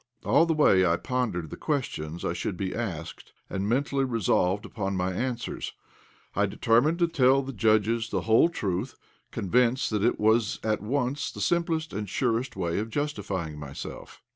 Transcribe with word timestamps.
All 0.25 0.47
the 0.47 0.55
way 0.55 0.83
I 0.83 0.97
pondered 0.97 1.51
the 1.51 1.55
questions 1.55 2.25
I 2.25 2.33
should 2.33 2.57
be 2.57 2.73
asked, 2.73 3.33
and 3.51 3.69
mentally 3.69 4.03
resolved 4.03 4.65
upon 4.65 4.97
my 4.97 5.11
answers. 5.13 5.73
I 6.35 6.47
determined 6.47 6.97
to 6.97 7.07
tell 7.07 7.43
the 7.43 7.53
judges 7.53 8.09
the 8.09 8.21
whole 8.21 8.49
truth, 8.49 8.95
convinced 9.29 9.91
that 9.91 10.03
it 10.03 10.19
was 10.19 10.59
at 10.63 10.81
once 10.81 11.31
the 11.31 11.39
simplest 11.39 11.93
and 11.93 12.09
surest 12.09 12.55
way 12.55 12.79
of 12.79 12.89
justifying 12.89 13.59
myself. 13.59 14.23